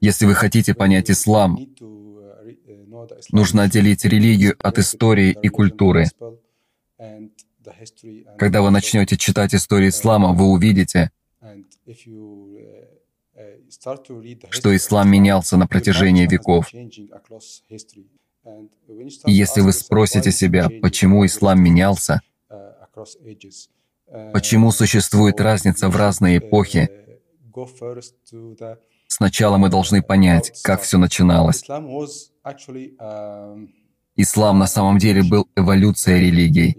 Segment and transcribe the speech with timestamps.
[0.00, 1.58] Если вы хотите понять ислам,
[3.32, 6.06] нужно отделить религию от истории и культуры.
[8.38, 11.10] Когда вы начнете читать историю ислама, вы увидите,
[14.50, 16.72] что ислам менялся на протяжении веков.
[19.26, 22.20] И если вы спросите себя, почему ислам менялся,
[24.32, 26.88] почему существует разница в разные эпохи,
[29.08, 31.64] сначала мы должны понять, как все начиналось.
[34.16, 36.76] Ислам на самом деле был эволюцией религий.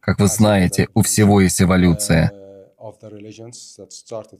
[0.00, 2.32] Как вы знаете, у всего есть эволюция.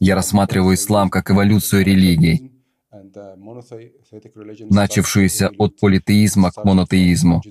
[0.01, 2.52] Я рассматриваю ислам как эволюцию религий,
[4.71, 7.43] начавшуюся от политеизма к монотеизму.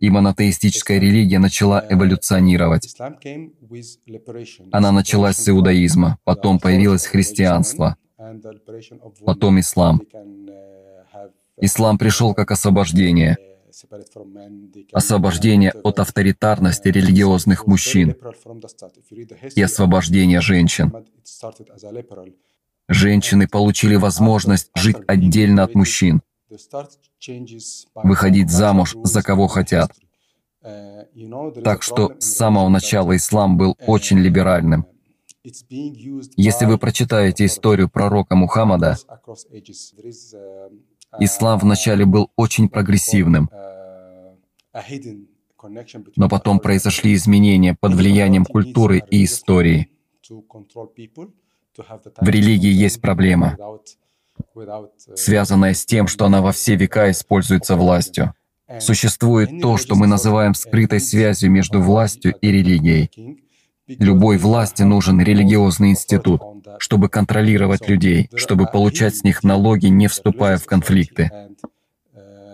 [0.00, 2.96] И монотеистическая религия начала эволюционировать.
[4.72, 7.96] Она началась с иудаизма, потом появилось христианство,
[9.24, 10.00] потом ислам.
[11.60, 13.36] Ислам пришел как освобождение—
[14.92, 18.16] освобождение от авторитарности религиозных мужчин
[19.54, 20.92] и освобождение женщин.
[22.88, 26.22] Женщины получили возможность жить отдельно от мужчин,
[27.94, 29.90] выходить замуж за кого хотят.
[31.62, 34.86] Так что с самого начала ислам был очень либеральным.
[35.44, 38.96] Если вы прочитаете историю пророка Мухаммада,
[41.18, 43.50] ислам вначале был очень прогрессивным,
[46.16, 49.90] но потом произошли изменения под влиянием культуры и истории.
[52.20, 53.56] В религии есть проблема,
[55.14, 58.34] связанная с тем, что она во все века используется властью.
[58.80, 63.10] Существует то, что мы называем скрытой связью между властью и религией.
[63.86, 66.40] Любой власти нужен религиозный институт,
[66.78, 71.30] чтобы контролировать людей, чтобы получать с них налоги, не вступая в конфликты.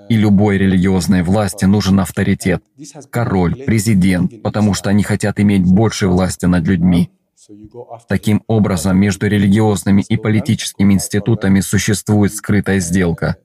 [0.09, 2.65] И любой религиозной власти нужен авторитет.
[3.11, 7.11] Король, президент, потому что они хотят иметь больше власти над людьми.
[8.09, 13.37] Таким образом, между религиозными и политическими институтами существует скрытая сделка.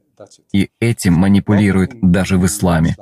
[0.51, 2.95] И этим манипулируют даже в исламе.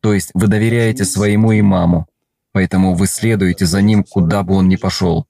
[0.00, 2.06] То есть вы доверяете своему имаму,
[2.52, 5.26] поэтому вы следуете за ним, куда бы он ни пошел.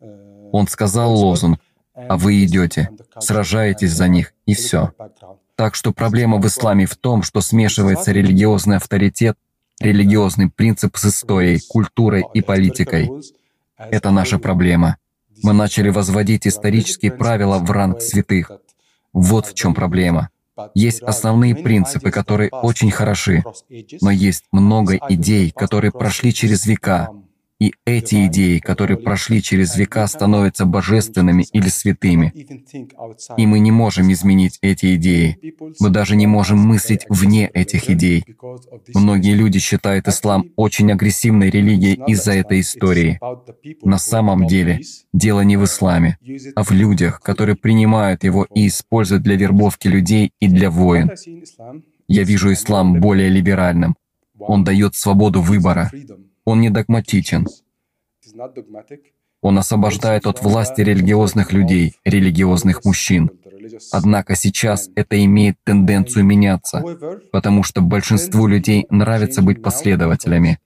[0.52, 1.60] Он сказал лозунг,
[1.94, 4.92] а вы идете, сражаетесь за них, и все.
[5.56, 9.36] Так что проблема в исламе в том, что смешивается религиозный авторитет,
[9.80, 13.10] религиозный принцип с историей, культурой и политикой.
[13.78, 14.96] Это наша проблема.
[15.42, 18.50] Мы начали возводить исторические правила в ранг святых.
[19.12, 20.30] Вот в чем проблема.
[20.74, 23.44] Есть основные принципы, которые очень хороши,
[24.00, 27.10] но есть много идей, которые прошли через века,
[27.60, 32.32] и эти идеи, которые прошли через века, становятся божественными или святыми.
[33.36, 35.38] И мы не можем изменить эти идеи.
[35.80, 38.24] Мы даже не можем мыслить вне этих идей.
[38.94, 43.18] Многие люди считают ислам очень агрессивной религией из-за этой истории.
[43.82, 44.80] На самом деле,
[45.12, 46.18] дело не в исламе,
[46.54, 51.10] а в людях, которые принимают его и используют для вербовки людей и для войн.
[52.06, 53.96] Я вижу ислам более либеральным.
[54.38, 55.90] Он дает свободу выбора.
[56.48, 57.46] Он не догматичен.
[59.42, 63.30] Он освобождает от власти религиозных людей, религиозных мужчин.
[63.92, 66.82] Однако сейчас это имеет тенденцию меняться,
[67.32, 70.58] потому что большинству людей нравится быть последователями.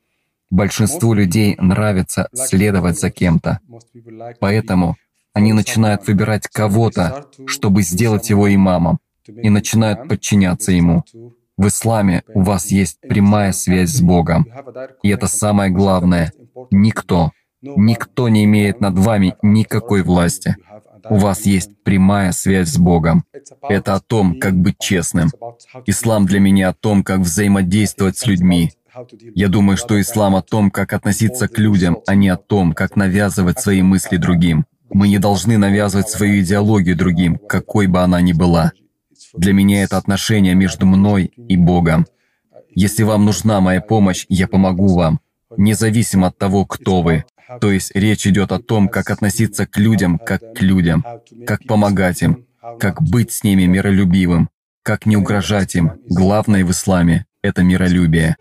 [0.51, 3.59] Большинству людей нравится следовать за кем-то.
[4.39, 4.97] Поэтому
[5.33, 11.03] они начинают выбирать кого-то, чтобы сделать его имамом, и начинают подчиняться ему.
[11.59, 14.47] В исламе у вас есть прямая связь с Богом.
[15.03, 16.33] И это самое главное.
[16.71, 20.57] Никто, никто не имеет над вами никакой власти.
[21.11, 23.25] У вас есть прямая связь с Богом.
[23.69, 25.31] Это о том, как быть честным.
[25.87, 28.73] Ислам для меня о том, как взаимодействовать с людьми.
[29.35, 32.97] Я думаю, что ислам о том, как относиться к людям, а не о том, как
[32.97, 34.67] навязывать свои мысли другим.
[34.91, 38.73] Мы не должны навязывать свою идеологию другим, какой бы она ни была.
[39.35, 42.07] Для меня это отношение между мной и Богом.
[42.75, 45.21] Если вам нужна моя помощь, я помогу вам,
[45.57, 47.25] независимо от того, кто вы.
[47.61, 51.05] То есть речь идет о том, как относиться к людям, как к людям,
[51.47, 52.47] как помогать им,
[52.79, 54.49] как быть с ними миролюбивым,
[54.83, 55.93] как не угрожать им.
[56.09, 58.37] Главное в исламе– это миролюбие.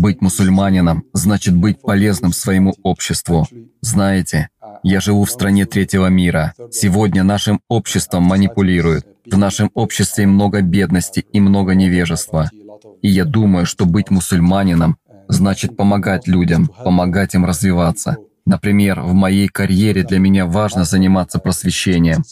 [0.00, 3.46] Быть мусульманином значит быть полезным своему обществу.
[3.82, 4.48] Знаете,
[4.82, 6.54] Я живу в стране третьего мира.
[6.70, 9.04] Сегодня нашим обществом манипулируют.
[9.30, 12.48] В нашем обществе много бедности и много невежества.
[13.02, 14.96] И я думаю, что быть мусульманином
[15.28, 18.16] значит помогать людям, помогать им развиваться.
[18.46, 22.24] Например, в моей карьере для меня важно заниматься просвещением.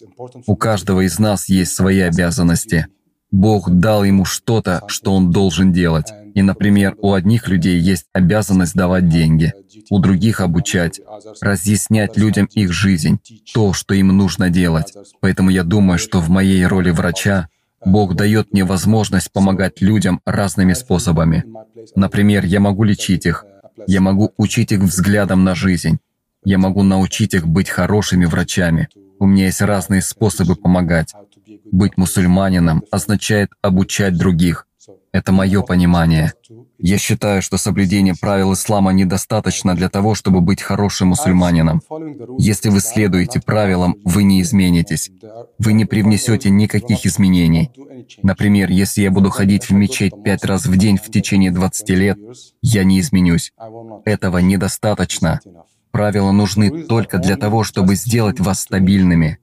[0.46, 2.86] У каждого из нас есть свои обязанности.
[3.30, 6.12] Бог дал ему что-то, что он должен делать.
[6.34, 9.52] И, например, у одних людей есть обязанность давать деньги,
[9.90, 11.00] у других обучать,
[11.40, 13.18] разъяснять людям их жизнь,
[13.52, 14.94] то, что им нужно делать.
[15.20, 17.48] Поэтому я думаю, что в моей роли врача
[17.84, 21.44] Бог дает мне возможность помогать людям разными способами.
[21.94, 23.44] Например, я могу лечить их,
[23.86, 25.98] я могу учить их взглядом на жизнь,
[26.44, 28.88] я могу научить их быть хорошими врачами.
[29.20, 31.14] У меня есть разные способы помогать.
[31.70, 34.66] Быть мусульманином означает обучать других.
[35.12, 36.32] Это мое понимание.
[36.78, 41.82] Я считаю, что соблюдение правил ислама недостаточно для того, чтобы быть хорошим мусульманином.
[42.38, 45.10] Если вы следуете правилам, вы не изменитесь.
[45.58, 47.70] Вы не привнесете никаких изменений.
[48.22, 52.18] Например, если я буду ходить в мечеть пять раз в день в течение 20 лет,
[52.62, 53.52] я не изменюсь.
[54.04, 55.40] Этого недостаточно.
[55.90, 59.38] Правила нужны только для того, чтобы сделать вас стабильными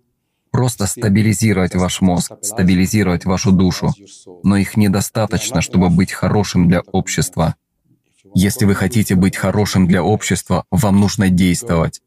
[0.55, 3.93] просто стабилизировать ваш мозг, стабилизировать вашу душу,
[4.41, 7.55] но их недостаточно, чтобы быть хорошим для общества.
[8.33, 12.01] Если вы хотите быть хорошим для общества, вам нужно действовать.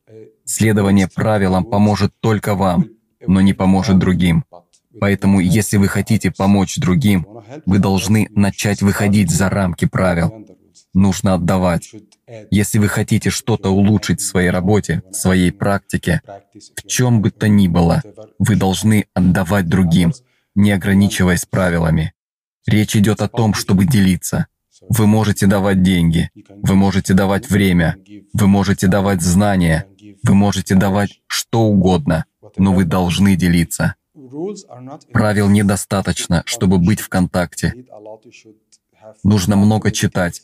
[0.47, 2.87] Следование правилам поможет только вам,
[3.27, 4.45] но не поможет другим.
[4.99, 7.27] Поэтому, если вы хотите помочь другим,
[7.67, 10.33] вы должны начать выходить за рамки правил.
[10.95, 11.93] Нужно отдавать.
[12.51, 16.21] Если вы хотите что-то улучшить в своей работе, в своей практике,
[16.77, 18.03] в чем бы то ни было,
[18.39, 20.13] вы должны отдавать другим,
[20.55, 22.13] не ограничиваясь правилами.
[22.67, 24.47] Речь идет о том, чтобы делиться.
[24.89, 26.31] Вы можете давать деньги,
[26.63, 27.97] вы можете давать время,
[28.33, 29.87] вы можете давать знания,
[30.23, 32.27] вы можете давать что угодно,
[32.57, 33.95] но вы должны делиться.
[35.13, 37.75] Правил недостаточно, чтобы быть в контакте.
[39.25, 40.43] Нужно много читать,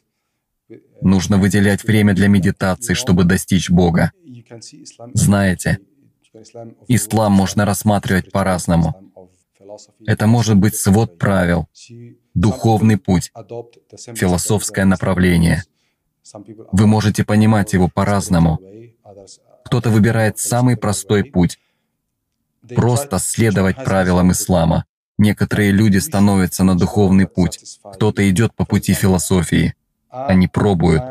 [1.02, 4.12] Нужно выделять время для медитации, чтобы достичь Бога.
[5.12, 5.78] Знаете,
[6.88, 9.12] ислам можно рассматривать по-разному.
[10.06, 11.68] Это может быть свод правил,
[12.34, 13.32] духовный путь,
[14.14, 15.64] философское направление.
[16.72, 18.58] Вы можете понимать его по-разному.
[19.64, 21.58] Кто-то выбирает самый простой путь—
[22.74, 24.86] просто следовать правилам ислама.
[25.18, 29.74] Некоторые люди становятся на духовный путь, кто-то идет по пути философии—
[30.14, 31.02] они пробуют.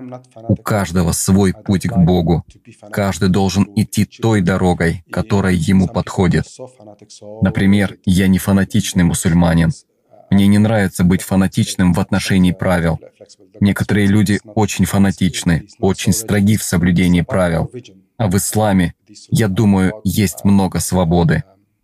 [0.47, 2.45] У каждого свой путь к Богу.
[2.91, 6.45] Каждый должен идти той дорогой, которая ему подходит.
[7.41, 9.71] Например, я не фанатичный мусульманин.
[10.29, 12.99] Мне не нравится быть фанатичным в отношении правил.
[13.59, 17.69] Некоторые люди очень фанатичны, очень строги в соблюдении правил.
[18.17, 18.95] А в исламе,
[19.29, 21.43] я думаю, есть много свободы.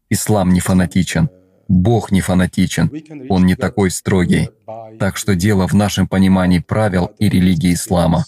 [0.09, 1.29] Ислам не фанатичен.
[1.69, 2.91] Бог не фанатичен,
[3.29, 4.49] Он не такой строгий.
[4.99, 8.25] Так что дело в нашем понимании правил и религии ислама.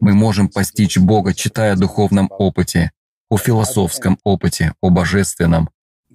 [0.00, 2.90] Мы можем постичь Бога, читая о духовном опыте,
[3.28, 5.68] о философском опыте, о божественном.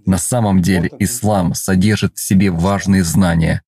[0.07, 3.62] На самом деле ислам содержит в себе важные знания.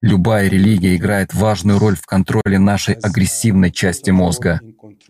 [0.00, 4.60] Любая религия играет важную роль в контроле нашей агрессивной части мозга.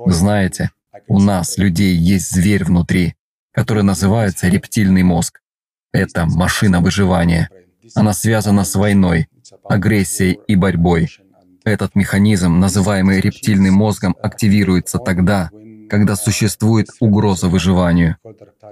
[0.07, 0.71] Знаете,
[1.07, 3.15] у нас, людей, есть зверь внутри,
[3.53, 5.41] который называется рептильный мозг.
[5.93, 7.51] Это машина выживания.
[7.95, 9.29] Она связана с войной,
[9.65, 11.09] агрессией и борьбой.
[11.65, 15.51] Этот механизм, называемый рептильным мозгом, активируется тогда,
[15.89, 18.17] когда существует угроза выживанию.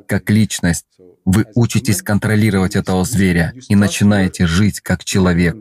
[0.07, 0.87] Как личность,
[1.25, 5.57] вы учитесь контролировать этого зверя и начинаете жить как человек.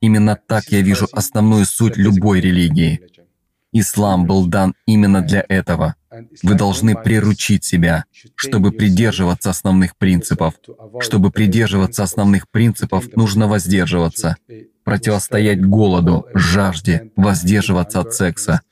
[0.00, 3.00] Именно так я вижу основную суть любой религии.
[3.72, 5.94] Ислам был дан именно для этого.
[6.42, 10.54] Вы должны приручить себя, чтобы придерживаться основных принципов.
[11.00, 14.36] Чтобы придерживаться основных принципов, нужно воздерживаться,
[14.84, 18.62] противостоять голоду, жажде, воздерживаться от секса.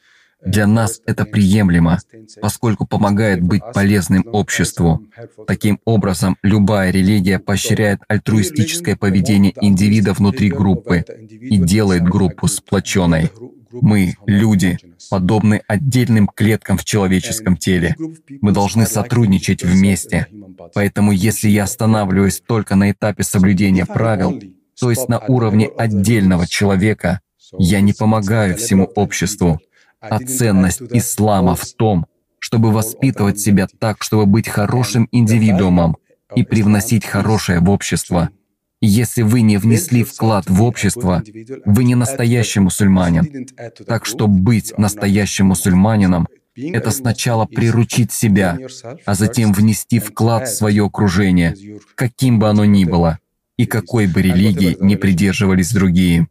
[0.45, 1.99] Для нас это приемлемо,
[2.41, 5.03] поскольку помогает быть полезным обществу.
[5.47, 13.31] Таким образом, любая религия поощряет альтруистическое поведение индивида внутри группы и делает группу сплоченной.
[13.73, 14.79] Мы, люди,
[15.11, 17.97] подобны отдельным клеткам в человеческом теле.
[18.41, 20.27] Мы должны сотрудничать вместе.
[20.75, 24.41] Поэтому если я останавливаюсь только на этапе соблюдения правил,
[24.79, 27.21] то есть на уровне отдельного человека,
[27.59, 29.61] я не помогаю всему обществу.
[30.01, 32.07] А ценность ислама в том,
[32.39, 35.97] чтобы воспитывать себя так, чтобы быть хорошим индивидуумом
[36.35, 38.31] и привносить хорошее в общество–
[38.81, 41.23] если вы не внесли вклад в общество,
[41.65, 43.47] вы не настоящий мусульманин.
[43.87, 48.59] Так что быть настоящим мусульманином это сначала приручить себя,
[49.05, 51.55] а затем внести вклад в свое окружение,
[51.95, 53.19] каким бы оно ни было,
[53.57, 56.29] и какой бы религии не придерживались другие.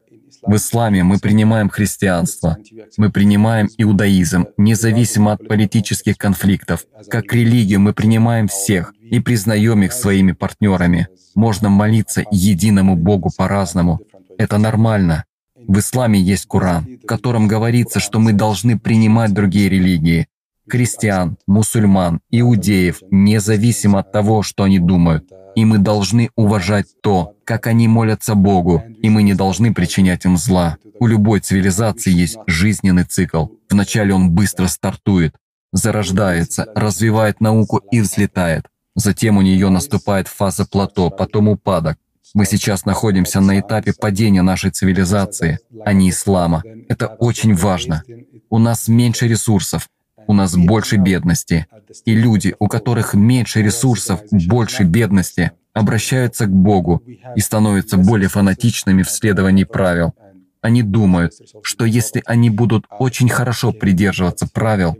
[0.48, 2.58] В исламе мы принимаем христианство,
[2.98, 6.86] мы принимаем иудаизм, независимо от политических конфликтов.
[7.10, 11.08] Как религию мы принимаем всех и признаем их своими партнерами.
[11.34, 14.00] Можно молиться единому Богу по-разному.
[14.38, 15.25] Это нормально.
[15.68, 20.28] В исламе есть Коран, в котором говорится, что мы должны принимать другие религии,
[20.67, 25.29] христиан, мусульман, иудеев, независимо от того, что они думают.
[25.55, 30.38] И мы должны уважать то, как они молятся Богу, и мы не должны причинять им
[30.38, 30.77] зла.
[31.00, 33.48] У любой цивилизации есть жизненный цикл.
[33.69, 35.36] Вначале он быстро стартует,
[35.72, 38.65] зарождается, развивает науку и взлетает.
[38.95, 41.98] Затем у нее наступает фаза плато, потом упадок.
[42.34, 46.63] Мы сейчас находимся на этапе падения нашей цивилизации, а не ислама.
[46.89, 48.03] Это очень важно.
[48.50, 49.88] У нас меньше ресурсов,
[50.27, 51.67] у нас больше бедности.
[52.05, 57.03] И люди, у которых меньше ресурсов, больше бедности, обращаются к Богу
[57.36, 60.13] и становятся более фанатичными в следовании правил.
[60.62, 64.96] Они думают, что если они будут очень хорошо придерживаться правил,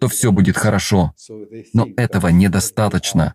[0.00, 1.14] то все будет хорошо.
[1.72, 3.34] Но этого недостаточно.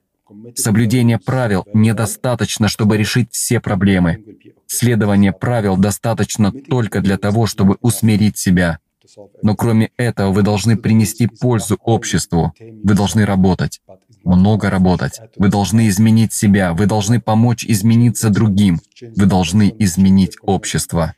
[0.56, 4.24] Соблюдение правил недостаточно, чтобы решить все проблемы.
[4.68, 8.80] Следование правил достаточно только для того, чтобы усмирить себя.
[9.42, 12.54] Но кроме этого вы должны принести пользу обществу.
[12.60, 13.82] Вы должны работать,
[14.24, 15.22] много работать.
[15.38, 18.80] Вы должны изменить себя, вы должны помочь измениться другим.
[19.16, 21.16] Вы должны изменить общество.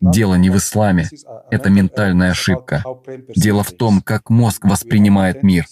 [0.00, 1.08] Дело не в исламе,
[1.50, 2.84] это ментальная ошибка.
[3.34, 5.66] Дело в том, как мозг воспринимает мир.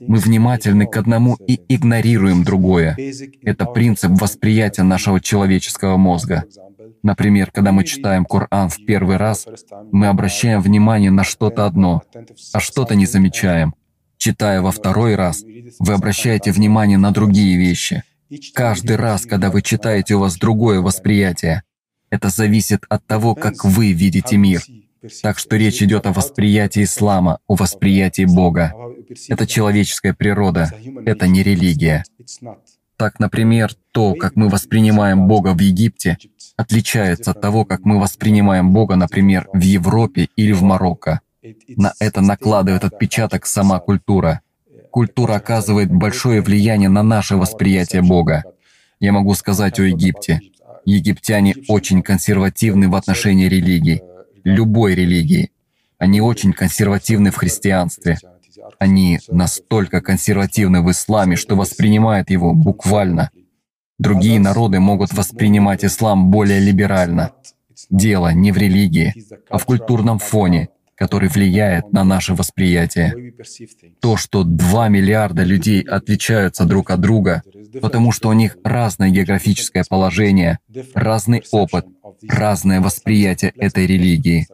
[0.00, 2.96] Мы внимательны к одному и игнорируем другое.
[3.42, 6.44] Это принцип восприятия нашего человеческого мозга.
[7.02, 9.46] Например, когда мы читаем Коран в первый раз,
[9.92, 12.02] мы обращаем внимание на что-то одно,
[12.52, 13.74] а что-то не замечаем.
[14.16, 15.44] Читая во второй раз,
[15.78, 18.02] вы обращаете внимание на другие вещи.
[18.54, 21.62] Каждый раз, когда вы читаете, у вас другое восприятие.
[22.10, 24.62] Это зависит от того, как вы видите мир.
[25.22, 28.74] Так что речь идет о восприятии ислама, о восприятии Бога.
[29.28, 30.70] Это человеческая природа,
[31.04, 32.04] это не религия.
[32.96, 36.16] Так, например, то, как мы воспринимаем Бога в Египте,
[36.56, 41.20] отличается от того, как мы воспринимаем Бога, например, в Европе или в Марокко.
[41.68, 44.40] На это накладывает отпечаток сама культура.
[44.90, 48.44] Культура оказывает большое влияние на наше восприятие Бога.
[48.98, 50.40] Я могу сказать о Египте.
[50.86, 54.02] Египтяне очень консервативны в отношении религий,
[54.44, 55.50] любой религии.
[55.98, 58.18] Они очень консервативны в христианстве.
[58.78, 63.30] Они настолько консервативны в исламе, что воспринимают его буквально.
[63.98, 67.32] Другие народы могут воспринимать ислам более либерально.
[67.90, 69.12] Дело не в религии,
[69.50, 73.34] а в культурном фоне, который влияет на наше восприятие.
[74.00, 77.42] То, что 2 миллиарда людей отличаются друг от друга,
[77.80, 80.58] потому что у них разное географическое положение,
[80.94, 81.86] разный опыт,
[82.28, 84.46] разное восприятие этой религии.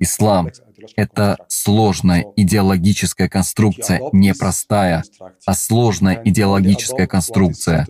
[0.00, 0.48] Ислам—
[0.96, 5.04] это сложная идеологическая конструкция, не простая,
[5.46, 7.86] а сложная идеологическая конструкция.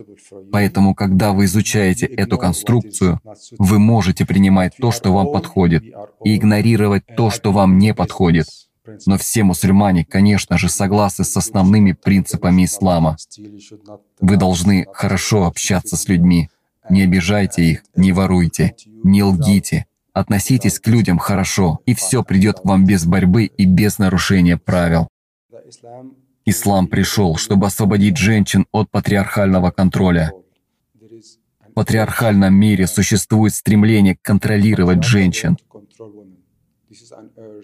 [0.51, 3.19] Поэтому, когда вы изучаете эту конструкцию,
[3.57, 5.83] вы можете принимать то, что вам подходит,
[6.23, 8.47] и игнорировать то, что вам не подходит.
[9.05, 13.17] Но все мусульмане, конечно же, согласны с основными принципами ислама.
[14.19, 16.49] Вы должны хорошо общаться с людьми.
[16.89, 19.85] Не обижайте их, не воруйте, не лгите.
[20.13, 25.09] Относитесь к людям хорошо, и все придет к вам без борьбы и без нарушения правил.
[26.45, 30.31] Ислам пришел, чтобы освободить женщин от патриархального контроля.
[31.67, 35.57] В патриархальном мире существует стремление контролировать женщин.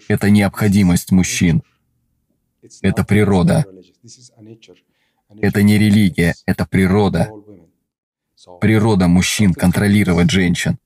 [0.08, 1.62] Это необходимость мужчин.
[2.80, 3.64] Это природа.
[5.40, 7.30] Это не религия, это природа.
[8.60, 10.78] Природа мужчин контролировать женщин.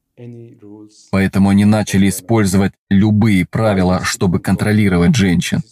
[1.11, 5.62] Поэтому они начали использовать любые правила, чтобы контролировать женщин.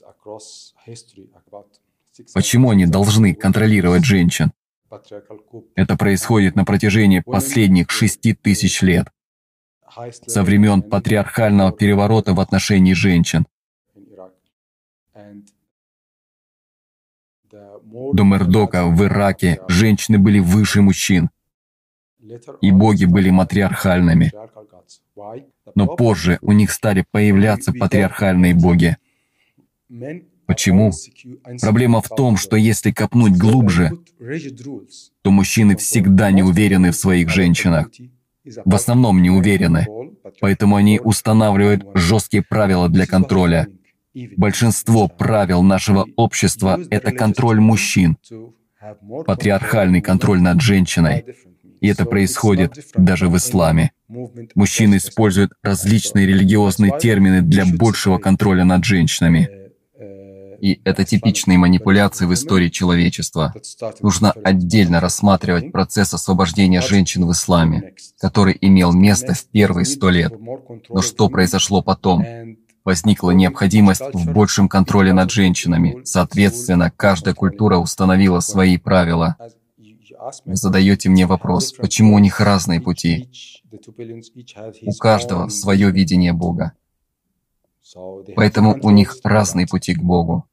[2.33, 4.53] Почему они должны контролировать женщин?
[5.75, 9.09] Это происходит на протяжении последних шести тысяч лет
[10.27, 13.47] со времен патриархального переворота в отношении женщин.
[17.53, 21.31] До Мердока в Ираке женщины были выше мужчин,
[22.61, 24.33] и боги были матриархальными.
[25.75, 28.97] Но позже у них стали появляться патриархальные боги.
[30.47, 30.93] Почему?
[31.61, 33.93] Проблема в том, что если копнуть глубже,
[35.23, 37.89] то мужчины всегда не уверены в своих женщинах.
[38.45, 39.87] В основном не уверены.
[40.41, 43.69] Поэтому они устанавливают жесткие правила для контроля.
[44.37, 48.17] Большинство правил нашего общества— это контроль мужчин,
[49.27, 51.25] патриархальный контроль над женщиной.
[51.81, 53.93] И это происходит даже в исламе.
[54.55, 59.64] Мужчины используют различные религиозные термины для большего контроля над женщинами.
[60.65, 63.53] И это типичные манипуляции в истории человечества.
[64.01, 70.33] Нужно отдельно рассматривать процесс освобождения женщин в исламе, который имел место в первые сто лет.
[70.89, 72.25] Но что произошло потом?
[72.83, 76.01] Возникла необходимость в большем контроле над женщинами.
[76.05, 79.37] Соответственно, каждая культура установила свои правила.
[80.47, 83.29] Вы задаете мне вопрос, почему у них разные пути?
[84.81, 86.73] У каждого свое видение Бога.
[88.35, 90.49] Поэтому у них разные пути к Богу.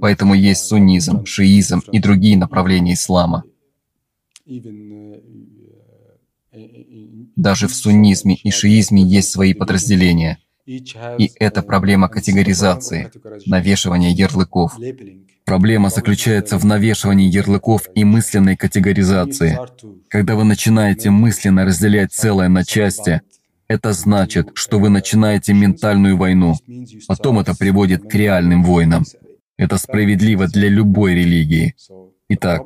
[0.00, 3.44] Поэтому есть суннизм, шиизм и другие направления ислама.
[7.36, 10.38] Даже в суннизме и шиизме есть свои подразделения.
[10.66, 13.10] И это проблема категоризации,
[13.46, 14.76] навешивания ярлыков.
[15.44, 19.58] Проблема заключается в навешивании ярлыков и мысленной категоризации.
[20.08, 23.22] Когда вы начинаете мысленно разделять целое на части,
[23.68, 26.54] это значит, что вы начинаете ментальную войну.
[27.08, 29.04] Потом это приводит к реальным войнам.
[29.56, 31.74] Это справедливо для любой религии.
[32.28, 32.62] Итак,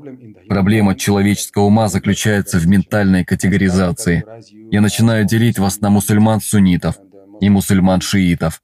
[0.48, 4.24] проблема человеческого ума заключается в ментальной категоризации.
[4.70, 6.96] Я начинаю делить вас на мусульман-суннитов
[7.40, 8.60] и мусульман-шиитов.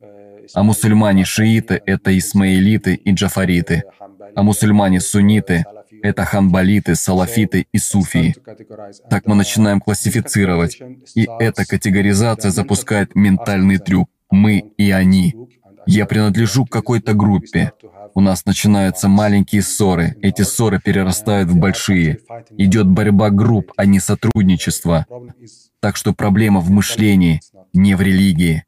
[0.55, 3.83] А мусульмане-шииты— это исмаилиты и джафариты.
[4.35, 5.65] А мусульмане-сунниты
[6.07, 8.35] это ханбалиты, салафиты и суфии.
[9.11, 10.81] Так мы начинаем классифицировать,
[11.15, 15.35] и эта категоризация запускает ментальный трюк «мы» и «они».
[15.87, 17.73] Я принадлежу к какой-то группе.
[18.15, 20.17] У нас начинаются маленькие ссоры.
[20.21, 22.19] Эти ссоры перерастают в большие.
[22.57, 25.07] Идет борьба групп, а не сотрудничество.
[25.81, 27.41] Так что проблема в мышлении,
[27.73, 28.65] не в религии.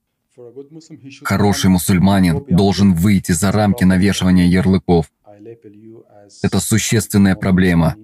[1.24, 5.10] Хороший мусульманин должен выйти за рамки навешивания ярлыков.
[6.42, 7.96] Это существенная проблема.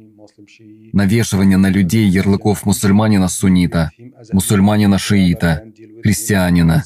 [0.92, 3.90] Навешивание на людей ярлыков мусульманина-суннита,
[4.32, 5.62] мусульманина-шиита,
[6.02, 6.84] христианина.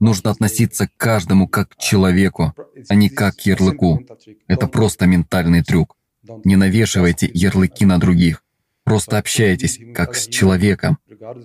[0.00, 2.54] Нужно относиться к каждому как к человеку,
[2.88, 4.00] а не как к ярлыку.
[4.48, 5.96] Это просто ментальный трюк.
[6.44, 8.42] Не навешивайте ярлыки на других.
[8.84, 10.98] Просто общайтесь как с человеком.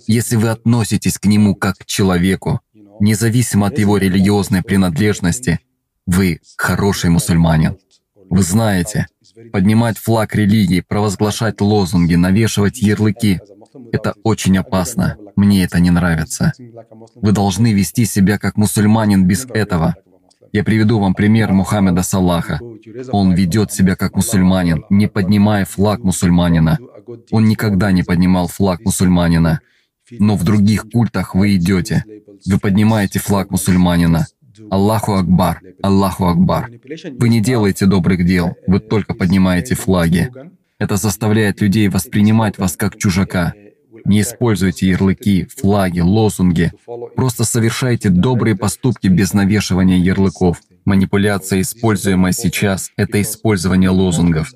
[0.08, 2.62] Если вы относитесь к нему как к человеку,
[3.00, 5.60] независимо от его религиозной принадлежности,
[6.08, 7.78] вы хороший мусульманин.
[8.30, 9.08] Вы знаете,
[9.52, 13.40] поднимать флаг религии, провозглашать лозунги, навешивать ярлыки—
[13.92, 15.18] это очень опасно.
[15.36, 16.54] Мне это не нравится.
[17.16, 19.96] Вы должны вести себя как мусульманин без этого.
[20.54, 22.60] Я приведу вам пример Мухаммеда Салаха.
[23.12, 26.80] Он ведет себя как мусульманин, не поднимая флаг мусульманина.
[27.32, 29.62] Он никогда не поднимал флаг мусульманина.
[30.12, 32.04] Но в других культах вы идете.
[32.46, 34.26] Вы поднимаете флаг мусульманина.
[34.70, 36.70] Аллаху Акбар, Аллаху Акбар.
[37.20, 40.32] Вы не делаете добрых дел, вы только поднимаете флаги.
[40.80, 43.54] Это заставляет людей воспринимать вас как чужака.
[44.06, 46.72] Не используйте ярлыки, флаги, лозунги.
[47.16, 50.62] Просто совершайте добрые поступки без навешивания ярлыков.
[50.86, 54.54] Манипуляция, используемая сейчас, это использование лозунгов.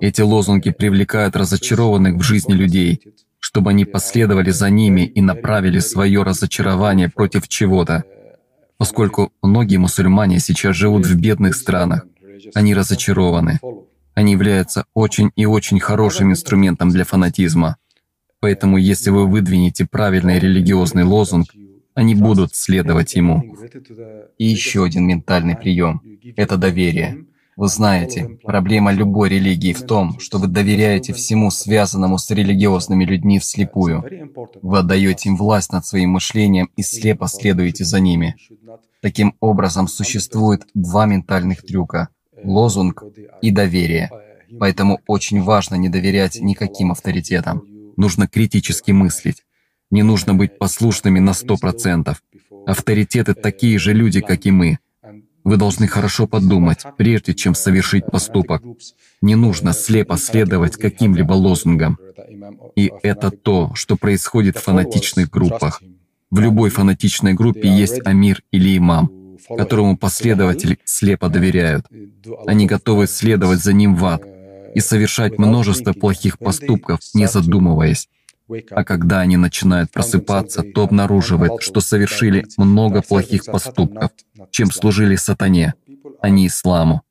[0.00, 3.00] Эти лозунги привлекают разочарованных в жизни людей,
[3.38, 8.04] чтобы они последовали за ними и направили свое разочарование против чего-то.
[8.78, 12.06] Поскольку многие мусульмане сейчас живут в бедных странах,
[12.54, 13.58] они разочарованы.
[14.14, 17.76] Они являются очень и очень хорошим инструментом для фанатизма.
[18.40, 21.48] Поэтому если вы выдвинете правильный религиозный лозунг,
[21.94, 23.56] они будут следовать ему.
[24.38, 26.00] И еще один ментальный прием–
[26.36, 27.26] это доверие.
[27.58, 33.40] Вы знаете, проблема любой религии в том, что вы доверяете всему связанному с религиозными людьми
[33.40, 34.04] вслепую.
[34.62, 38.36] Вы отдаете им власть над своим мышлением и слепо следуете за ними.
[39.02, 42.10] Таким образом, существует два ментальных трюка–
[42.44, 43.02] лозунг
[43.42, 44.08] и доверие.
[44.60, 47.64] Поэтому очень важно не доверять никаким авторитетам.
[47.96, 49.42] Нужно критически мыслить.
[49.90, 52.14] Не нужно быть послушными на 100%.
[52.66, 54.78] Авторитеты такие же люди, как и мы–
[55.48, 58.62] вы должны хорошо подумать, прежде чем совершить поступок.
[59.22, 61.98] Не нужно слепо следовать каким-либо лозунгам.
[62.76, 65.82] И это то, что происходит в фанатичных группах.
[66.30, 71.86] В любой фанатичной группе есть амир или имам, которому последователи слепо доверяют.
[72.46, 74.22] Они готовы следовать за ним в ад
[74.74, 78.08] и совершать множество плохих поступков, не задумываясь.
[78.70, 84.10] А когда они начинают просыпаться, то обнаруживают, что совершили много плохих поступков,
[84.50, 85.74] чем служили сатане.
[86.20, 87.02] а не исламу.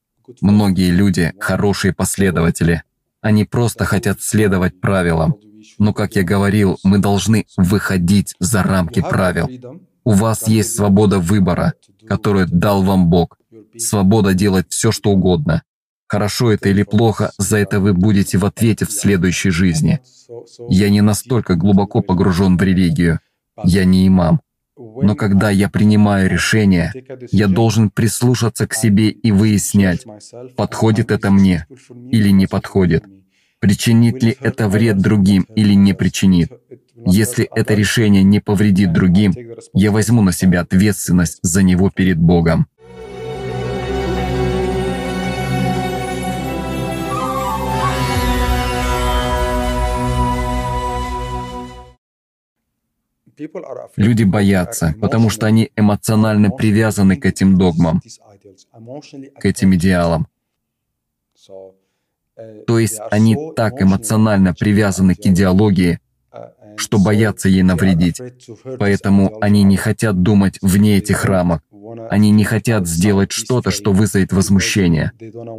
[0.41, 2.83] Многие люди– хорошие последователи.
[3.21, 5.35] Они просто хотят следовать правилам.
[5.79, 9.49] Но, как я говорил, мы должны выходить за рамки правил.
[10.03, 11.73] У вас есть свобода выбора,
[12.07, 13.37] которую дал вам Бог.
[13.77, 15.63] Свобода делать все, что угодно.
[16.07, 19.99] Хорошо это или плохо, за это вы будете в ответе в следующей жизни.
[20.69, 23.19] Я не настолько глубоко погружен в религию.
[23.63, 24.41] Я не имам.
[24.77, 26.93] Но когда я принимаю решение,
[27.31, 30.05] я должен прислушаться к себе и выяснять,
[30.55, 31.65] подходит это мне
[32.11, 33.03] или не подходит.
[33.59, 36.51] Причинит ли это вред другим или не причинит.
[37.05, 39.33] Если это решение не повредит другим,
[39.73, 42.67] я возьму на себя ответственность за него перед Богом.
[53.95, 58.01] Люди боятся, потому что они эмоционально привязаны к этим догмам,
[59.39, 60.27] к этим идеалам.
[62.67, 65.99] То есть они так эмоционально привязаны к идеологии,
[66.77, 68.21] что боятся ей навредить.
[68.79, 71.63] Поэтому они не хотят думать вне этих рамок.
[72.09, 75.11] Они не хотят сделать что-то, что вызовет возмущение.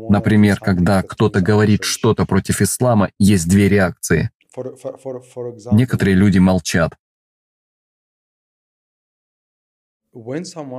[0.09, 4.31] Например, когда кто-то говорит что-то против ислама, есть две реакции.
[5.73, 6.95] Некоторые люди молчат.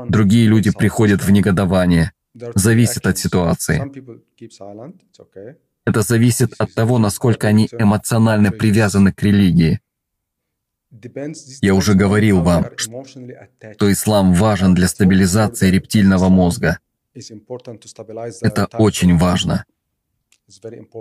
[0.10, 2.12] Другие люди приходят в негодование.
[2.56, 3.82] Зависит от ситуации.
[5.86, 9.80] Это зависит от того, насколько они эмоционально привязаны к религии.
[11.62, 16.80] Я уже говорил вам, что ислам важен для стабилизации рептильного мозга.
[17.13, 19.65] Это очень важно.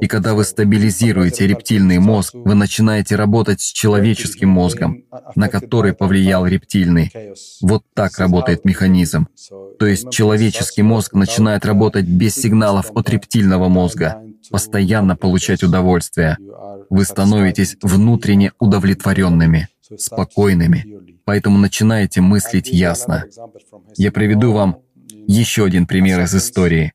[0.01, 6.47] И когда вы стабилизируете рептильный мозг, вы начинаете работать с человеческим мозгом, на который повлиял
[6.47, 7.13] рептильный.
[7.63, 9.29] Вот так работает механизм.
[9.79, 16.37] То есть человеческий мозг начинает работать без сигналов от рептильного мозга, постоянно получать удовольствие.
[16.91, 20.85] Вы становитесь внутренне удовлетворенными, спокойными,
[21.25, 23.25] поэтому начинаете мыслить ясно.
[23.97, 24.79] Я приведу вам
[25.27, 26.93] еще один пример из истории.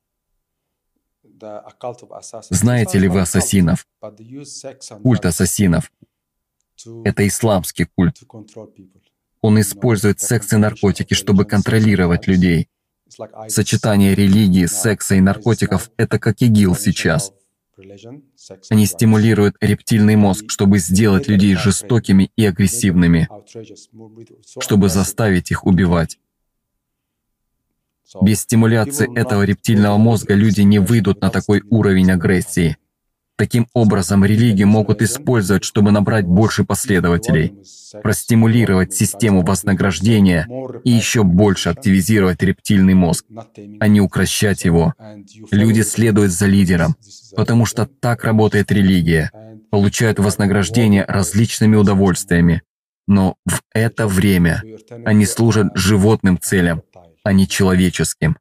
[2.49, 3.85] Знаете ли вы ассасинов?
[5.03, 5.91] Культ ассасинов.
[7.03, 8.21] Это исламский культ.
[9.41, 12.69] Он использует секс и наркотики, чтобы контролировать людей.
[13.47, 17.31] Сочетание религии, секса и наркотиков— это как ИГИЛ сейчас.
[18.69, 23.27] Они стимулируют рептильный мозг, чтобы сделать людей жестокими и агрессивными,
[24.59, 26.19] чтобы заставить их убивать.
[28.21, 32.77] Без стимуляции этого рептильного мозга люди не выйдут на такой уровень агрессии.
[33.35, 37.53] Таким образом, религии могут использовать, чтобы набрать больше последователей,
[38.03, 40.47] простимулировать систему вознаграждения
[40.83, 43.25] и еще больше активизировать рептильный мозг,
[43.79, 44.93] а не укращать его.
[45.49, 46.95] Люди следуют за лидером,
[47.35, 49.31] потому что так работает религия,
[49.71, 52.61] получают вознаграждение различными удовольствиями.
[53.07, 54.63] Но в это время
[55.05, 56.83] они служат животным целям,
[57.23, 58.37] а не человеческим.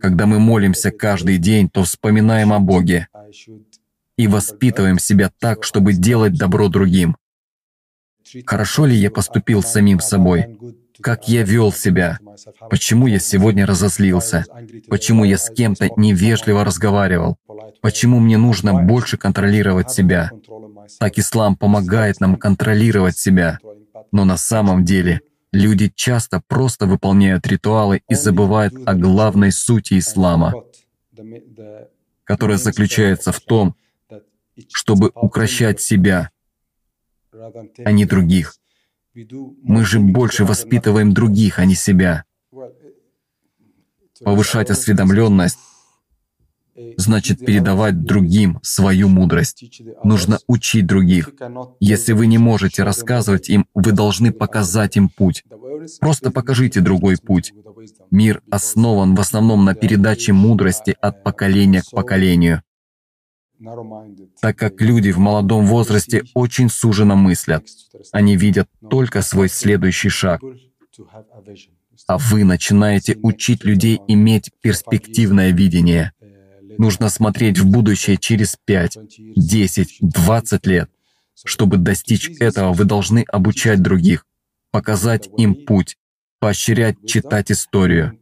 [0.00, 3.08] Когда мы молимся каждый день, то вспоминаем о Боге
[4.18, 7.16] и воспитываем себя так, чтобы делать добро другим.
[8.46, 10.58] Хорошо ли я поступил с самим собой?
[11.00, 12.18] Как я вел себя?
[12.70, 14.44] Почему я сегодня разозлился?
[14.88, 17.36] Почему я с кем-то невежливо разговаривал?
[17.80, 20.30] Почему мне нужно больше контролировать себя?
[20.98, 23.58] Так ислам помогает нам контролировать себя.
[24.12, 30.54] Но на самом деле Люди часто просто выполняют ритуалы и забывают о главной сути ислама,
[32.24, 33.76] которая заключается в том,
[34.72, 36.30] чтобы укращать себя,
[37.84, 38.56] а не других.
[39.14, 42.24] Мы же больше воспитываем других, а не себя.
[44.24, 45.58] Повышать осведомленность
[46.96, 49.82] значит передавать другим свою мудрость.
[50.04, 51.30] Нужно учить других.
[51.80, 55.44] Если вы не можете рассказывать им, вы должны показать им путь.
[56.00, 57.52] Просто покажите другой путь.
[58.10, 62.62] Мир основан в основном на передаче мудрости от поколения к поколению.
[64.40, 67.64] Так как люди в молодом возрасте очень суженно мыслят,
[68.10, 70.40] они видят только свой следующий шаг.
[72.08, 76.12] А вы начинаете учить людей иметь перспективное видение—
[76.78, 78.98] Нужно смотреть в будущее через 5,
[79.36, 80.90] 10, 20 лет.
[81.44, 84.26] Чтобы достичь этого, вы должны обучать других,
[84.70, 85.96] показать им путь,
[86.38, 88.18] поощрять читать историю.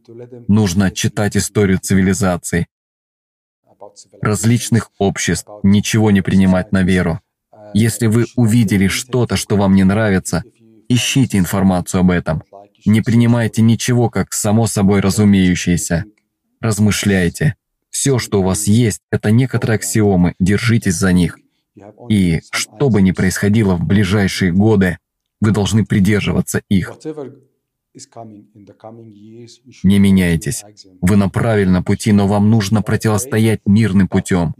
[0.47, 2.67] Нужно читать историю цивилизаций,
[4.21, 7.19] различных обществ, ничего не принимать на веру.
[7.73, 10.43] Если вы увидели что-то, что вам не нравится,
[10.89, 12.43] ищите информацию об этом.
[12.85, 16.05] Не принимайте ничего как само собой разумеющееся.
[16.59, 17.55] размышляйте.
[17.91, 21.37] Все, что у вас есть, это некоторые аксиомы, держитесь за них.
[22.09, 24.97] И что бы ни происходило в ближайшие годы,
[25.39, 26.93] вы должны придерживаться их.
[29.83, 30.63] Не меняйтесь.
[31.01, 34.55] Вы на правильном пути, но вам нужно противостоять мирным путем.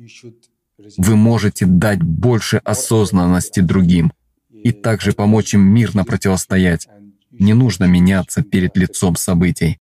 [0.97, 4.11] Вы можете дать больше осознанности другим
[4.49, 6.87] и также помочь им мирно противостоять.
[7.31, 9.79] Не нужно меняться перед лицом событий.